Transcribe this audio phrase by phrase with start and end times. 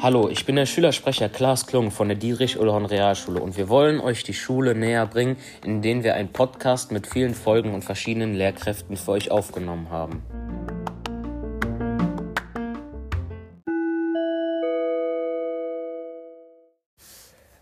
[0.00, 4.22] Hallo, ich bin der Schülersprecher Klaas Klung von der Dietrich-Ullhorn Realschule und wir wollen euch
[4.22, 5.36] die Schule näher bringen,
[5.66, 10.22] indem wir einen Podcast mit vielen Folgen und verschiedenen Lehrkräften für euch aufgenommen haben.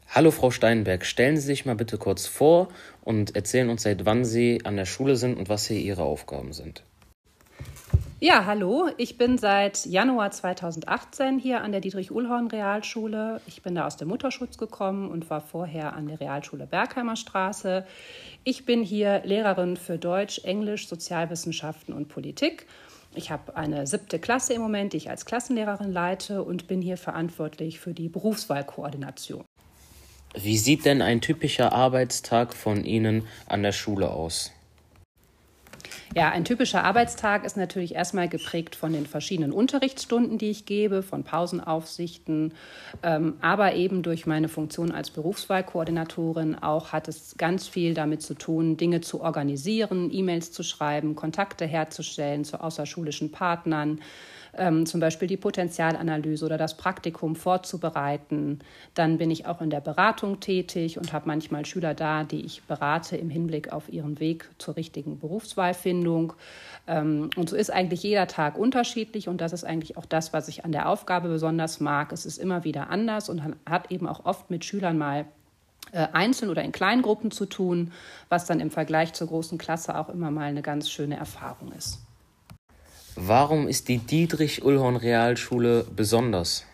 [0.08, 2.68] Hallo Frau Steinberg, stellen Sie sich mal bitte kurz vor
[3.02, 6.52] und erzählen uns, seit wann Sie an der Schule sind und was hier Ihre Aufgaben
[6.52, 6.84] sind.
[8.28, 13.40] Ja, hallo, ich bin seit Januar 2018 hier an der Dietrich-Ullhorn Realschule.
[13.46, 17.86] Ich bin da aus dem Mutterschutz gekommen und war vorher an der Realschule Bergheimer Straße.
[18.42, 22.66] Ich bin hier Lehrerin für Deutsch, Englisch, Sozialwissenschaften und Politik.
[23.14, 26.96] Ich habe eine siebte Klasse im Moment, die ich als Klassenlehrerin leite und bin hier
[26.96, 29.44] verantwortlich für die Berufswahlkoordination.
[30.34, 34.50] Wie sieht denn ein typischer Arbeitstag von Ihnen an der Schule aus?
[36.16, 41.02] Ja, ein typischer Arbeitstag ist natürlich erstmal geprägt von den verschiedenen Unterrichtsstunden, die ich gebe,
[41.02, 42.54] von Pausenaufsichten,
[43.02, 48.32] ähm, aber eben durch meine Funktion als Berufswahlkoordinatorin auch hat es ganz viel damit zu
[48.32, 54.00] tun, Dinge zu organisieren, E-Mails zu schreiben, Kontakte herzustellen zu außerschulischen Partnern,
[54.56, 58.60] ähm, zum Beispiel die Potenzialanalyse oder das Praktikum vorzubereiten.
[58.94, 62.62] Dann bin ich auch in der Beratung tätig und habe manchmal Schüler da, die ich
[62.62, 66.05] berate im Hinblick auf ihren Weg zur richtigen Berufswahlfindung.
[66.86, 70.48] Ähm, und so ist eigentlich jeder Tag unterschiedlich und das ist eigentlich auch das, was
[70.48, 72.12] ich an der Aufgabe besonders mag.
[72.12, 75.26] Es ist immer wieder anders und hat eben auch oft mit Schülern mal
[75.92, 77.92] äh, einzeln oder in kleinen Gruppen zu tun,
[78.28, 82.00] was dann im Vergleich zur großen Klasse auch immer mal eine ganz schöne Erfahrung ist.
[83.14, 86.64] Warum ist die Dietrich-Ullhorn-Realschule besonders?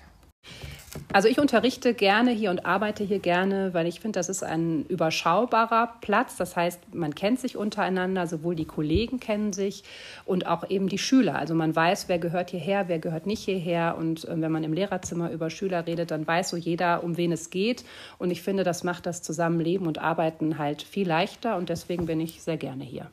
[1.15, 4.87] Also ich unterrichte gerne hier und arbeite hier gerne, weil ich finde, das ist ein
[4.87, 6.37] überschaubarer Platz.
[6.37, 9.85] Das heißt, man kennt sich untereinander, sowohl die Kollegen kennen sich
[10.25, 11.37] und auch eben die Schüler.
[11.37, 13.97] Also man weiß, wer gehört hierher, wer gehört nicht hierher.
[13.99, 17.33] Und äh, wenn man im Lehrerzimmer über Schüler redet, dann weiß so jeder, um wen
[17.33, 17.85] es geht.
[18.19, 21.59] Und ich finde, das macht das Zusammenleben und Arbeiten halt viel leichter.
[21.59, 23.11] Und deswegen bin ich sehr gerne hier.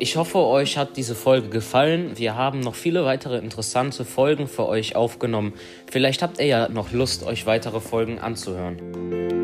[0.00, 2.12] Ich hoffe, euch hat diese Folge gefallen.
[2.16, 5.54] Wir haben noch viele weitere interessante Folgen für euch aufgenommen.
[5.90, 9.37] Vielleicht habt ihr ja noch Lust, euch weitere Folgen anzuhören.